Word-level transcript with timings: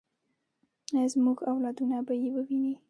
آیا 0.95 1.07
زموږ 1.13 1.37
اولادونه 1.51 1.97
به 2.07 2.13
یې 2.21 2.29
وویني؟ 2.35 2.73